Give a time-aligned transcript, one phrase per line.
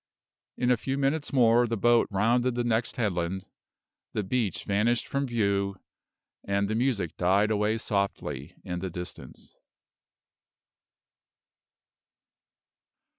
[0.57, 3.45] In a few minutes more the boat rounded the next headland,
[4.13, 5.75] the beach vanished from view,
[6.43, 9.59] and the music died away softly in the distance.